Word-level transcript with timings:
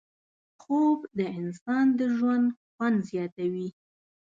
خوب 0.61 0.99
د 1.17 1.19
انسان 1.39 1.85
د 1.99 1.99
ژوند 2.17 2.47
خوند 2.71 2.97
زیاتوي 3.09 3.67